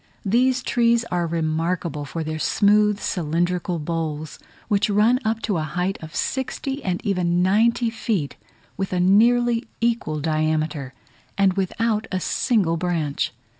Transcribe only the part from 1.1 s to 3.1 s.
are remarkable for their smooth